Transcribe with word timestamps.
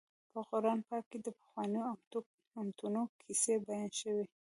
په 0.31 0.39
قران 0.49 0.79
پاک 0.87 1.03
کې 1.11 1.19
د 1.21 1.27
پخوانیو 1.37 1.83
امتونو 2.61 3.01
کیسې 3.21 3.53
بیان 3.67 3.89
شوي. 4.01 4.25